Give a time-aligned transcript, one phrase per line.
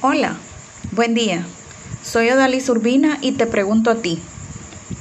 [0.00, 0.36] Hola,
[0.92, 1.44] buen día.
[2.04, 4.22] Soy Odalis Urbina y te pregunto a ti,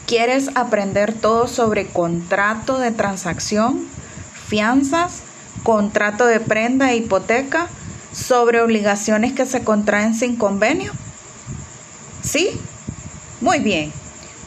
[0.07, 3.85] ¿quieres aprender todo sobre contrato de transacción,
[4.47, 5.21] fianzas,
[5.61, 7.67] contrato de prenda e hipoteca,
[8.11, 10.91] sobre obligaciones que se contraen sin convenio?
[12.23, 12.49] ¿Sí?
[13.39, 13.93] Muy bien,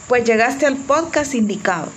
[0.09, 1.87] pues llegaste al podcast indicado.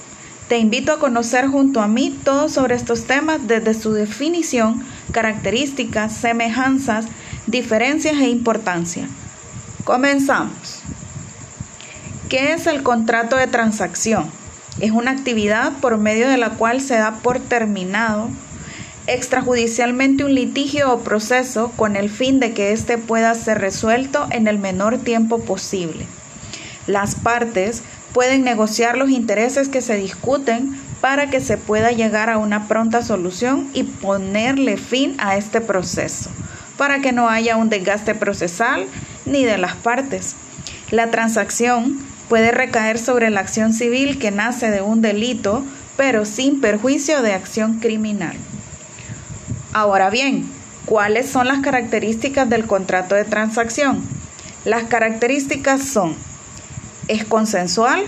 [0.46, 6.14] Te invito a conocer junto a mí todo sobre estos temas desde su definición, características,
[6.14, 7.06] semejanzas,
[7.46, 9.08] diferencias e importancia.
[9.84, 10.80] Comenzamos.
[12.28, 14.30] ¿Qué es el contrato de transacción?
[14.80, 18.28] Es una actividad por medio de la cual se da por terminado
[19.06, 24.48] extrajudicialmente un litigio o proceso con el fin de que éste pueda ser resuelto en
[24.48, 26.06] el menor tiempo posible.
[26.86, 32.38] Las partes pueden negociar los intereses que se discuten para que se pueda llegar a
[32.38, 36.30] una pronta solución y ponerle fin a este proceso,
[36.76, 38.86] para que no haya un desgaste procesal
[39.26, 40.36] ni de las partes.
[40.90, 45.64] La transacción puede recaer sobre la acción civil que nace de un delito,
[45.96, 48.36] pero sin perjuicio de acción criminal.
[49.72, 50.48] Ahora bien,
[50.86, 54.02] ¿cuáles son las características del contrato de transacción?
[54.64, 56.16] Las características son,
[57.08, 58.04] es consensual,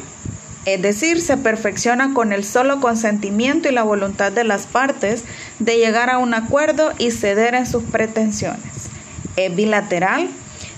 [0.67, 5.23] es decir, se perfecciona con el solo consentimiento y la voluntad de las partes
[5.61, 8.89] de llegar a un acuerdo y ceder en sus pretensiones.
[9.37, 10.29] Es bilateral,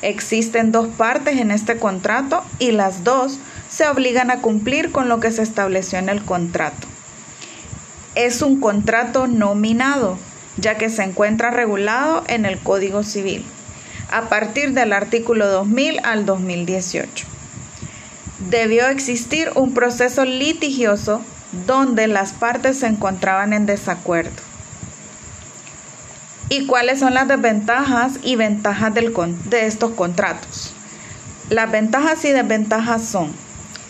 [0.03, 3.39] existen dos partes en este contrato y las dos
[3.71, 6.87] se obligan a cumplir con lo que se estableció en el contrato.
[8.15, 10.19] Es un contrato nominado,
[10.59, 13.43] ya que se encuentra regulado en el Código Civil,
[14.11, 17.38] a partir del artículo 2000 al 2018
[18.39, 21.23] debió existir un proceso litigioso
[21.67, 24.43] donde las partes se encontraban en desacuerdo.
[26.51, 30.73] ¿Y cuáles son las desventajas y ventajas de estos contratos?
[31.51, 33.33] Las ventajas y desventajas son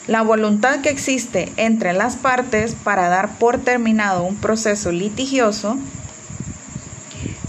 [0.08, 5.76] la voluntad que existe entre las partes para dar por terminado un proceso litigioso,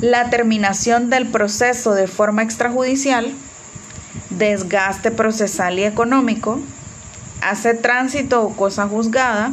[0.01, 3.33] la terminación del proceso de forma extrajudicial,
[4.29, 6.59] desgaste procesal y económico,
[7.41, 9.51] hace tránsito o cosa juzgada,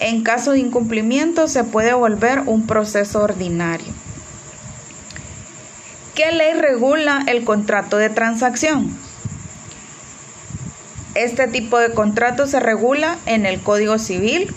[0.00, 3.92] en caso de incumplimiento se puede volver un proceso ordinario.
[6.14, 8.96] ¿Qué ley regula el contrato de transacción?
[11.14, 14.54] Este tipo de contrato se regula en el Código Civil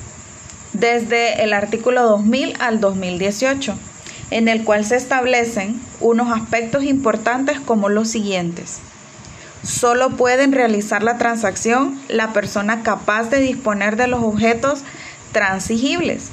[0.73, 3.75] desde el artículo 2000 al 2018,
[4.31, 8.79] en el cual se establecen unos aspectos importantes como los siguientes.
[9.64, 14.82] Solo pueden realizar la transacción la persona capaz de disponer de los objetos
[15.32, 16.30] transigibles.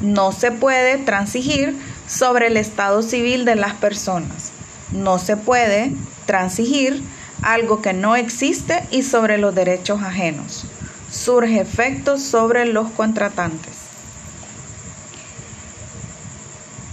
[0.00, 1.76] No se puede transigir
[2.08, 4.52] sobre el estado civil de las personas.
[4.92, 5.92] No se puede
[6.26, 7.02] transigir
[7.42, 10.64] algo que no existe y sobre los derechos ajenos.
[11.10, 13.86] Surge efectos sobre los contratantes.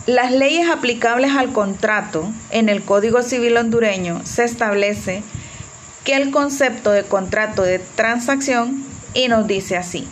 [0.06, 5.24] Las leyes aplicables al contrato en el Código Civil hondureño se establece
[6.04, 8.84] que el concepto de contrato de transacción
[9.14, 10.08] y nos dice así.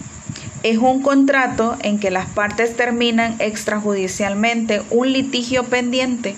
[0.63, 6.35] Es un contrato en que las partes terminan extrajudicialmente un litigio pendiente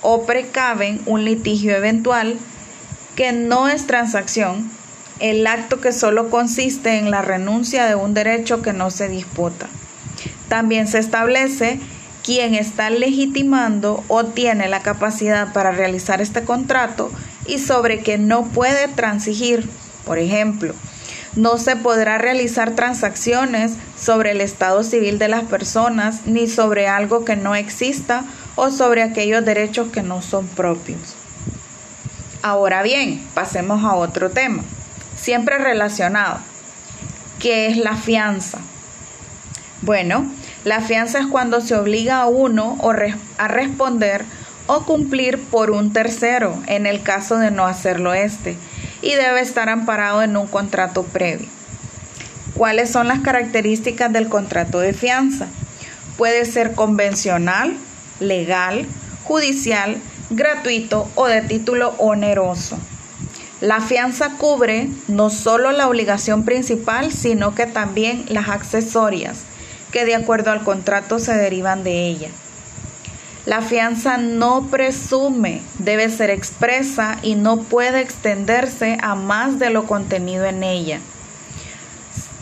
[0.00, 2.38] o precaven un litigio eventual
[3.14, 4.70] que no es transacción,
[5.20, 9.66] el acto que solo consiste en la renuncia de un derecho que no se disputa.
[10.48, 11.80] También se establece
[12.24, 17.10] quien está legitimando o tiene la capacidad para realizar este contrato
[17.48, 19.68] y sobre que no puede transigir.
[20.04, 20.74] Por ejemplo,
[21.34, 27.24] no se podrá realizar transacciones sobre el estado civil de las personas ni sobre algo
[27.24, 31.16] que no exista o sobre aquellos derechos que no son propios.
[32.42, 34.62] Ahora bien, pasemos a otro tema,
[35.16, 36.38] siempre relacionado,
[37.40, 38.58] que es la fianza.
[39.82, 40.30] Bueno,
[40.64, 42.78] la fianza es cuando se obliga a uno
[43.38, 44.24] a responder
[44.68, 48.56] o cumplir por un tercero en el caso de no hacerlo este
[49.02, 51.48] y debe estar amparado en un contrato previo.
[52.54, 55.48] ¿Cuáles son las características del contrato de fianza?
[56.16, 57.76] Puede ser convencional,
[58.20, 58.86] legal,
[59.24, 59.96] judicial,
[60.30, 62.78] gratuito o de título oneroso.
[63.60, 69.38] La fianza cubre no solo la obligación principal, sino que también las accesorias,
[69.90, 72.28] que de acuerdo al contrato se derivan de ella.
[73.48, 79.86] La fianza no presume, debe ser expresa y no puede extenderse a más de lo
[79.86, 81.00] contenido en ella.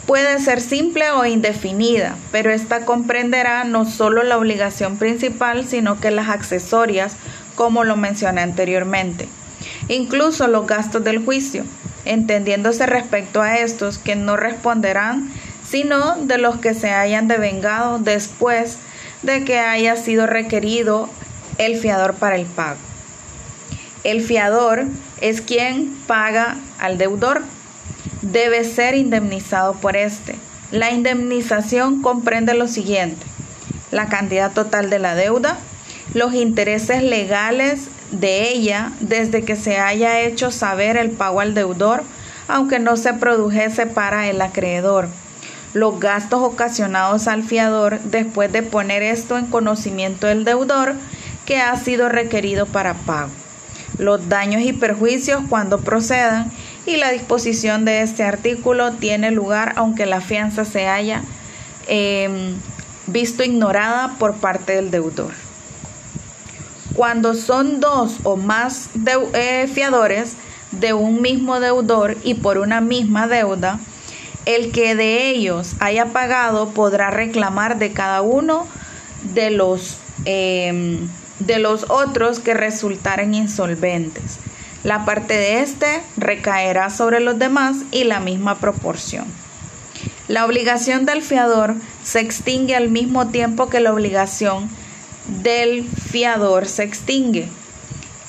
[0.09, 6.11] Puede ser simple o indefinida, pero esta comprenderá no solo la obligación principal, sino que
[6.11, 7.15] las accesorias,
[7.55, 9.29] como lo mencioné anteriormente.
[9.87, 11.63] incluso los gastos del juicio,
[12.05, 15.31] entendiéndose respecto a estos que no responderán
[15.69, 18.79] sino de los que se hayan devengado después
[19.27, 21.11] de que haya sido requerido
[21.59, 22.79] el fiador para el pago.
[24.05, 24.85] El fiador
[25.21, 27.43] es quien paga al deudor.
[28.23, 30.37] Debe ser indemnizado por este.
[30.71, 33.25] La indemnización comprende lo siguiente.
[33.91, 35.59] La cantidad total de la deuda,
[36.15, 42.05] los intereses legales de ella desde que se haya hecho saber el pago al deudor,
[42.49, 45.09] aunque no se produjese para el acreedor
[45.77, 50.95] los gastos ocasionados al fiador después de poner esto en conocimiento del deudor
[51.45, 53.31] que ha sido requerido para pago,
[53.99, 56.51] los daños y perjuicios cuando procedan
[56.87, 61.23] y la disposición de este artículo tiene lugar aunque la fianza se haya
[61.89, 62.55] em,
[63.07, 65.33] visto ignorada por parte del deudor.
[66.95, 68.89] Cuando son dos o más
[69.35, 70.37] eh, fiadores
[70.71, 73.79] de un mismo deudor y por una misma deuda,
[74.47, 78.67] el que de ellos haya pagado podrá reclamar de cada uno
[79.35, 81.09] de los, em,
[81.41, 84.39] de los otros que resultaren insolventes.
[84.85, 89.27] La parte de este recaerá sobre los demás y la misma proporción.
[90.29, 94.69] La obligación del fiador se extingue al mismo tiempo que la obligación
[95.43, 97.49] del fiador se extingue,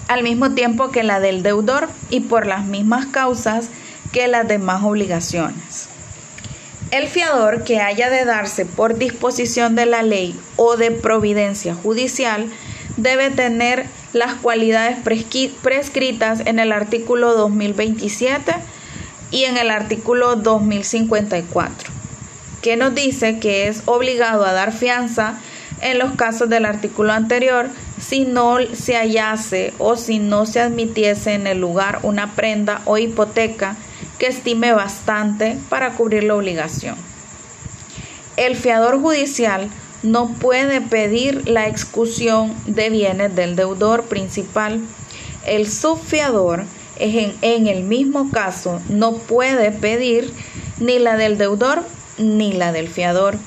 [0.07, 3.69] al mismo tiempo que la del deudor y por las mismas causas
[4.11, 5.86] que las demás obligaciones.
[6.89, 12.49] El fiador que haya de darse por disposición de la ley o de providencia judicial
[12.95, 14.97] debe tener las cualidades
[15.61, 18.53] prescritas en el artículo 2027
[19.31, 21.91] y en el artículo 2054,
[22.61, 25.37] que nos dice que es obligado a dar fianza
[25.81, 27.67] en los casos del artículo anterior
[27.99, 32.97] si no se hallase o si no se admitiese en el lugar una prenda o
[32.97, 33.75] hipoteca
[34.17, 36.95] que estime bastante para cubrir la obligación.
[38.35, 39.69] El fiador judicial
[40.03, 44.81] no puede pedir la excusión de bienes del deudor principal.
[45.45, 46.65] El subfiador
[46.97, 50.31] en, en el mismo caso no puede pedir
[50.79, 51.83] ni la del deudor
[52.17, 53.37] ni la del fiador.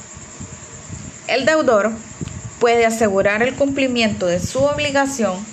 [1.29, 1.93] El deudor
[2.59, 5.50] puede asegurar el cumplimiento de su obligación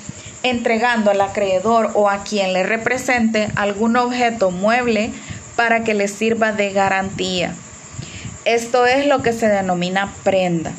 [0.47, 5.11] entregando al acreedor o a quien le represente algún objeto mueble
[5.55, 7.53] para que le sirva de garantía.
[8.45, 10.71] Esto es lo que se denomina prenda.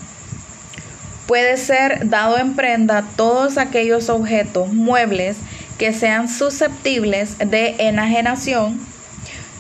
[1.26, 5.36] Puede ser dado en prenda todos aquellos objetos muebles
[5.76, 8.80] que sean susceptibles de enajenación.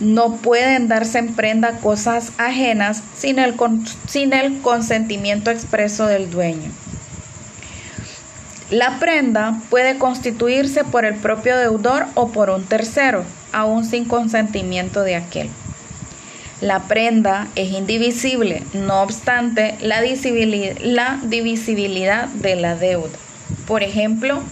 [0.00, 3.54] No pueden darse en prenda cosas ajenas sin el,
[4.08, 6.70] sin el consentimiento expreso del dueño.
[8.70, 15.04] La prenda puede constituirse por el propio deudor o por un tercero, aún sin consentimiento
[15.04, 15.48] de aquel.
[16.60, 23.16] La prenda es indivisible, no obstante la divisibilidad de la deuda.
[23.66, 24.42] Por ejemplo,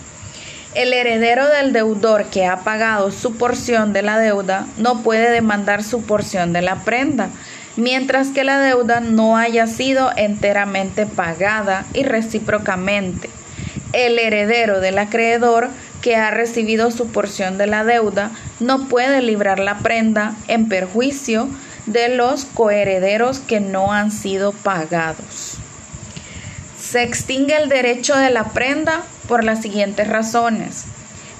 [0.75, 5.85] el heredero del deudor que ha pagado su porción de la deuda no puede demandar
[5.85, 7.29] su porción de la prenda,
[7.77, 13.29] mientras que la deuda no haya sido enteramente pagada y recíprocamente
[13.97, 15.71] el heredero del acreedor
[16.03, 18.31] que ha recibido su porción de la deuda
[18.61, 21.49] no puede librar la prenda en perjuicio
[21.87, 25.55] de los coherederos que no han sido pagados.
[26.79, 30.85] Se extingue el derecho de la prenda por las siguientes razones.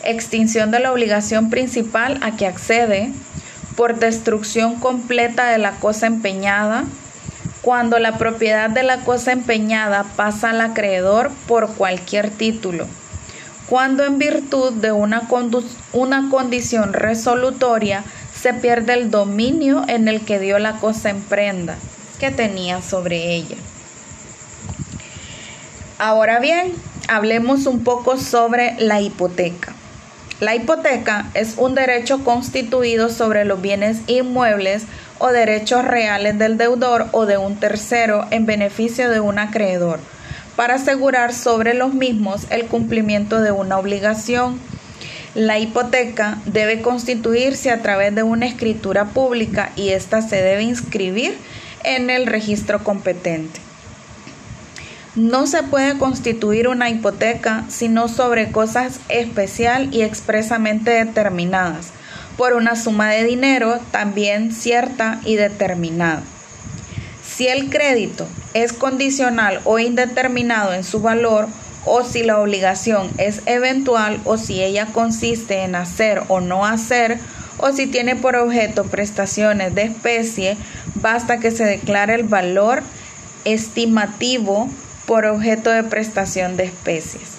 [0.03, 3.11] Extinción de la obligación principal a que accede
[3.77, 6.85] por destrucción completa de la cosa empeñada,
[7.67, 12.87] cuando la propiedad de la cosa empeñada pasa al acreedor por cualquier título,
[13.69, 15.23] cuando en virtud de una,
[16.31, 18.05] condición resolutoria
[18.41, 21.77] se pierde el dominio en el que dio la cosa en prenda
[22.21, 23.57] que tenía sobre ella.
[25.99, 26.73] Ahora bien,
[27.09, 29.75] hablemos un poco sobre la hipoteca.
[30.39, 34.83] La hipoteca es un derecho constituido sobre los bienes inmuebles
[35.19, 39.99] o derechos reales del deudor o de un tercero en beneficio de un acreedor,
[40.55, 44.61] para asegurar sobre los mismos el cumplimiento de una obligación.
[45.35, 51.35] La hipoteca debe constituirse a través de una escritura pública y ésta se debe inscribir
[51.83, 53.66] en el registro competente.
[55.17, 61.87] No se puede constituir una hipoteca sino sobre cosas especial y expresamente determinadas,
[62.37, 66.23] por una suma de dinero también cierta y determinada.
[67.27, 71.49] Si el crédito es condicional o indeterminado en su valor
[71.87, 77.19] o si la obligación es eventual o si ella consiste en hacer o no hacer
[77.57, 80.59] o si tiene por objeto prestaciones de especie,
[80.97, 82.83] basta que se declare el valor
[83.47, 84.69] estimativo
[85.07, 87.37] por objeto de prestación de especies.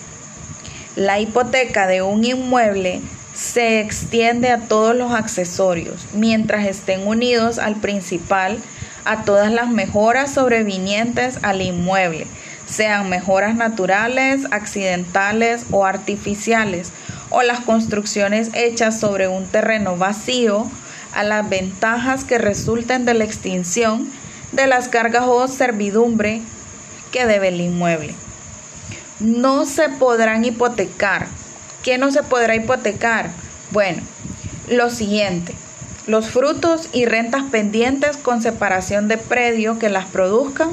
[0.95, 3.01] La hipoteca de un inmueble
[3.35, 8.57] se extiende a todos los accesorios, mientras estén unidos al principal,
[9.05, 12.25] a todas las mejoras sobrevinientes al inmueble,
[12.67, 16.91] sean mejoras naturales, accidentales o artificiales,
[17.29, 20.69] o las construcciones hechas sobre un terreno vacío,
[21.13, 24.09] a las ventajas que resulten de la extinción
[24.51, 26.41] de las cargas o servidumbre
[27.11, 28.15] que debe el inmueble.
[29.19, 31.27] No se podrán hipotecar.
[31.83, 33.31] ¿Qué no se podrá hipotecar?
[33.71, 34.01] Bueno,
[34.69, 35.53] lo siguiente.
[36.05, 40.69] Los frutos y rentas pendientes con separación de predio que las produzcan.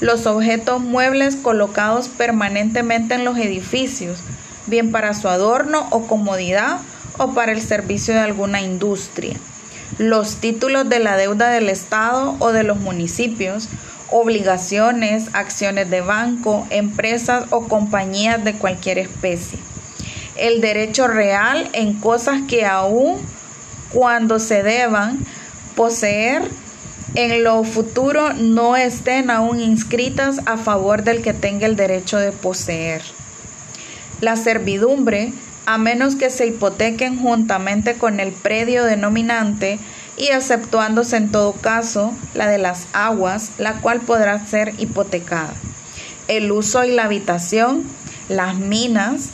[0.00, 4.20] Los objetos muebles colocados permanentemente en los edificios,
[4.66, 6.78] bien para su adorno o comodidad
[7.18, 9.36] o para el servicio de alguna industria
[9.96, 13.68] los títulos de la deuda del Estado o de los municipios,
[14.10, 19.58] obligaciones, acciones de banco, empresas o compañías de cualquier especie.
[20.36, 23.18] El derecho real en cosas que aún
[23.92, 25.18] cuando se deban
[25.74, 26.42] poseer
[27.14, 32.32] en lo futuro no estén aún inscritas a favor del que tenga el derecho de
[32.32, 33.02] poseer.
[34.20, 35.32] La servidumbre
[35.66, 39.78] a menos que se hipotequen juntamente con el predio denominante
[40.18, 45.52] y exceptuándose en todo caso la de las aguas, la cual podrá ser hipotecada.
[46.26, 47.84] El uso y la habitación,
[48.28, 49.30] las minas,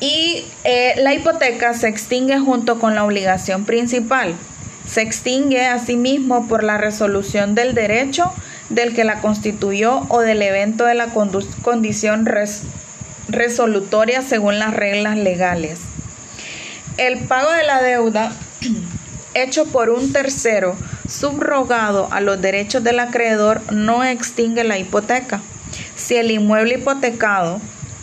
[0.00, 4.34] y eh, la hipoteca se extingue junto con la obligación principal.
[4.86, 8.32] Se extingue asimismo por la resolución del derecho
[8.70, 11.08] del que la constituyó o del evento de la
[11.62, 12.28] condición
[13.28, 15.80] resolutoria según las reglas legales.
[16.98, 18.32] El pago de la deuda
[19.34, 20.76] hecho por un tercero
[21.08, 25.40] subrogado a los derechos del acreedor no extingue la hipoteca.
[25.96, 27.60] Si el inmueble hipotecado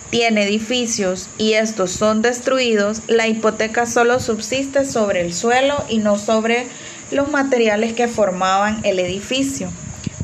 [0.10, 6.18] tiene edificios y estos son destruidos, la hipoteca solo subsiste sobre el suelo y no
[6.18, 6.66] sobre
[7.12, 9.70] los materiales que formaban el edificio.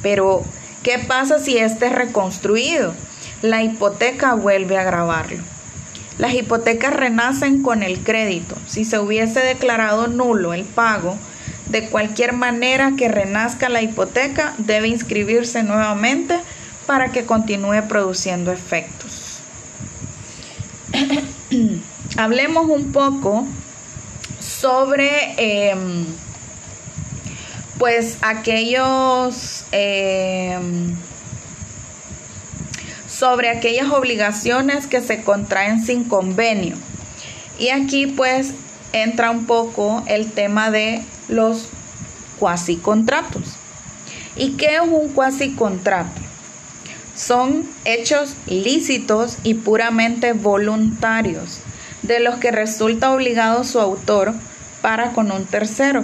[0.02, 0.44] Pero,
[0.82, 2.94] ¿qué pasa si este es reconstruido?
[3.42, 5.42] la hipoteca vuelve a grabarlo.
[6.18, 8.56] Las hipotecas renacen con el crédito.
[8.68, 11.18] Si se hubiese declarado nulo el pago,
[11.68, 16.40] de cualquier manera que renazca la hipoteca, debe inscribirse nuevamente
[16.86, 19.40] para que continúe produciendo efectos.
[22.18, 23.48] Hablemos un poco
[24.40, 26.06] sobre em,
[27.78, 30.96] pues aquellos em,
[33.22, 36.76] sobre aquellas obligaciones que se contraen sin convenio.
[37.60, 38.56] Y aquí pues
[38.94, 41.68] entra un poco el tema de los
[42.40, 43.44] cuasi contratos.
[44.36, 46.20] ¿Y qué es un cuasi contrato?
[47.16, 51.60] Son hechos lícitos y puramente voluntarios,
[52.02, 54.34] de los que resulta obligado su autor
[54.82, 56.04] para con un tercero,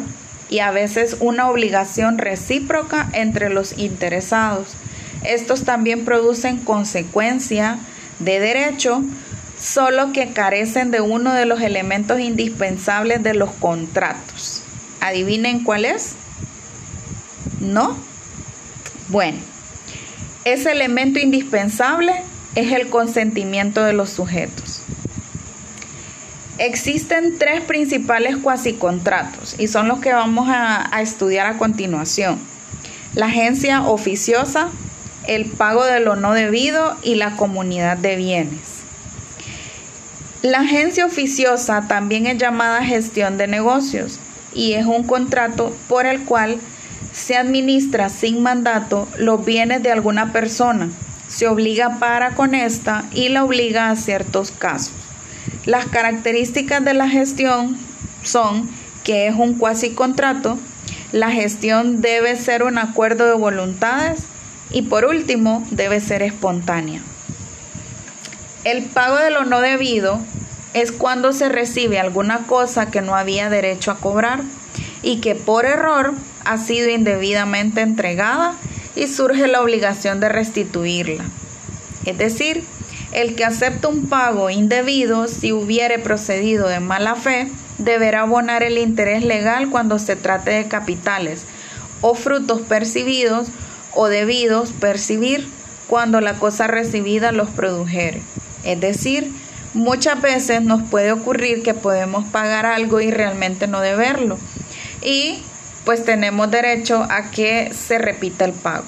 [0.52, 4.76] y a veces una obligación recíproca entre los interesados
[5.34, 7.80] estos también producen consecuencia
[8.20, 9.04] de derecho,
[9.60, 14.64] solo que carecen de uno de los elementos indispensables de los contratos.
[15.02, 16.14] ¿Adivinen cuál es?
[17.60, 17.98] ¿No?
[19.10, 19.38] Bueno,
[20.46, 22.14] ese elemento indispensable
[22.56, 24.82] es el consentimiento de los sujetos.
[26.58, 32.40] Existen tres principales cuasicontratos y son los que vamos a, a estudiar a continuación.
[33.14, 34.70] La agencia oficiosa,
[35.28, 38.78] el pago de lo no debido y la comunidad de bienes.
[40.42, 44.20] La agencia oficiosa también es llamada gestión de negocios
[44.54, 46.58] y es un contrato por el cual
[47.12, 50.90] se administra sin mandato los bienes de alguna persona,
[51.28, 54.94] se obliga para con esta y la obliga a ciertos casos.
[55.66, 57.78] Las características de la gestión
[58.24, 58.70] son
[59.04, 60.58] que es un cuasi contrato,
[61.12, 64.24] la gestión debe ser un acuerdo de voluntades,
[64.72, 67.02] y por último, debe ser espontánea.
[68.64, 70.20] El pago de lo no debido
[70.74, 74.42] es cuando se recibe alguna cosa que no había derecho a cobrar
[75.02, 78.56] y que por error ha sido indebidamente entregada
[78.96, 81.24] y surge la obligación de restituirla.
[82.06, 82.64] Es decir,
[83.12, 88.78] el que acepta un pago indebido si hubiere procedido de mala fe deberá abonar el
[88.78, 91.46] interés legal cuando se trate de capitales
[92.02, 93.48] o frutos percibidos
[93.98, 95.50] o debidos percibir
[95.88, 98.22] cuando la cosa recibida los produjere.
[98.64, 99.32] Es decir,
[99.74, 104.38] muchas veces nos puede ocurrir que podemos pagar algo y realmente no deberlo.
[105.02, 105.44] Y
[105.84, 108.86] pues tenemos derecho a que se repita el pago.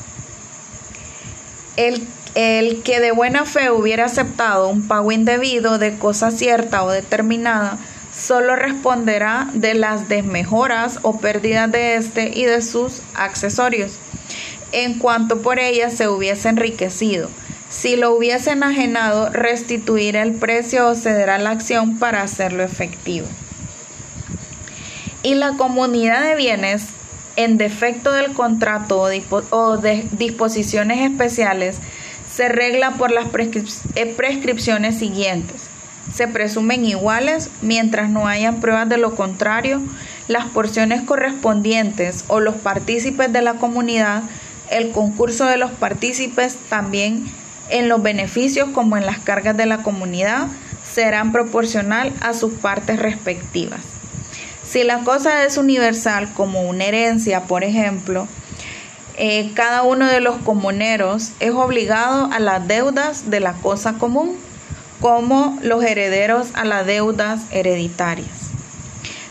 [1.75, 6.91] El, el que de buena fe hubiera aceptado un pago indebido de cosa cierta o
[6.91, 7.79] determinada,
[8.15, 13.97] solo responderá de las desmejoras o pérdidas de éste y de sus accesorios,
[14.71, 17.29] en cuanto por ellas se hubiese enriquecido.
[17.69, 23.27] Si lo hubiese enajenado, restituirá el precio o cederá la acción para hacerlo efectivo.
[25.21, 26.87] Y la comunidad de bienes,
[27.35, 29.07] en defecto del contrato
[29.51, 31.77] o de disposiciones especiales,
[32.33, 33.27] se regla por las
[33.95, 35.69] eh, prescripciones siguientes
[36.13, 39.81] se presumen iguales mientras no hayan pruebas de lo contrario,
[40.27, 44.23] las porciones correspondientes o los partícipes de la comunidad,
[44.69, 47.25] el concurso de los partícipes también
[47.69, 50.47] en los beneficios como en las cargas de la comunidad
[50.93, 53.81] serán proporcional a sus partes respectivas.
[54.67, 58.27] Si la cosa es universal como una herencia, por ejemplo,
[59.17, 64.37] eh, cada uno de los comuneros es obligado a las deudas de la cosa común
[65.01, 68.29] como los herederos a las deudas hereditarias.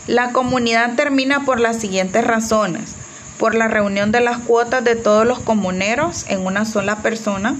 [0.07, 2.98] La comunidad termina por las siguientes razones.
[3.39, 7.55] Por la reunión de las cuotas de todos los comuneros en una sola persona,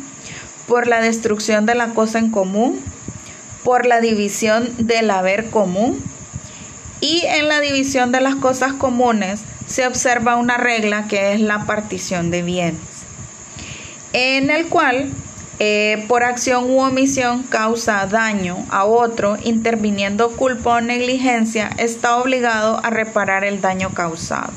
[0.67, 2.79] por la destrucción de la cosa en común,
[3.63, 5.99] por la división del haber común
[7.01, 11.65] y en la división de las cosas comunes se observa una regla que es la
[11.65, 12.81] partición de bienes,
[14.13, 15.09] en el cual
[15.59, 22.79] eh, por acción u omisión causa daño a otro, interviniendo culpa o negligencia, está obligado
[22.83, 24.53] a reparar el daño causado.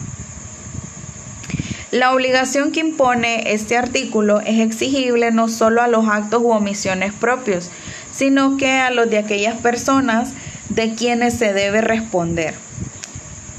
[1.93, 7.13] La obligación que impone este artículo es exigible no solo a los actos u omisiones
[7.13, 7.69] propios,
[8.11, 10.31] sino que a los de aquellas personas
[10.71, 12.55] de quienes se debe responder.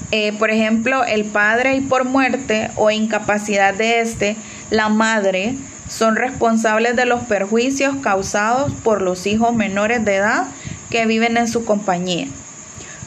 [0.10, 4.36] Eh, por ejemplo, el padre y por muerte o incapacidad de éste,
[4.72, 5.54] la madre,
[5.88, 10.48] son responsables de los perjuicios causados por los hijos menores de edad
[10.90, 12.26] que viven en su compañía.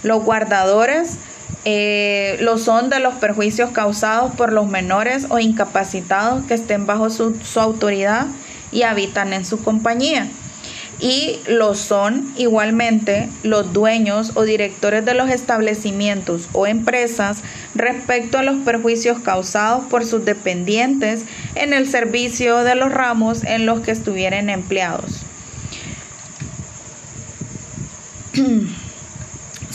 [0.05, 1.19] Los guardadores
[1.65, 7.11] eh, lo son de los perjuicios causados por los menores o incapacitados que estén bajo
[7.11, 8.27] su autoridad
[8.73, 10.29] y habitan en su compañía
[10.99, 17.43] y lo son igualmente los dueños o directores de los establecimientos o empresas
[17.75, 23.67] respecto a los perjuicios causados por sus dependientes en el servicio de los ramos en
[23.67, 25.23] los que estuvieran empleados.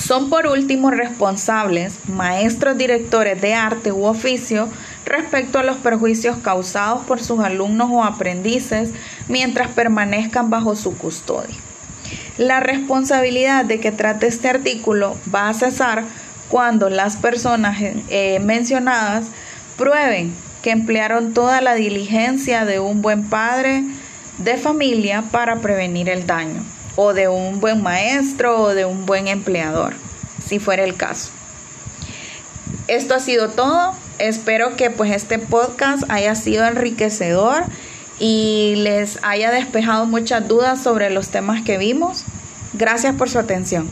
[0.02, 4.68] Son por último responsables maestros directores de arte u oficio
[5.06, 8.92] respecto a los perjuicios causados por sus alumnos o aprendices
[9.28, 11.56] mientras permanezcan bajo su custodia.
[12.38, 16.04] La responsabilidad de que trate este artículo va a cesar
[16.50, 19.28] cuando las personas eh, mencionadas
[19.78, 20.34] prueben
[20.64, 23.84] que emplearon toda la diligencia de un buen padre
[24.40, 26.64] de familia para prevenir el daño,
[26.96, 29.94] o de un buen maestro o de un buen empleador,
[30.46, 31.30] si fuera el caso.
[32.88, 33.94] Esto ha sido todo.
[34.20, 37.64] Espero que pues este podcast haya sido enriquecedor
[38.20, 42.24] y les haya despejado muchas dudas sobre los temas que vimos.
[42.74, 43.90] Gracias por su atención.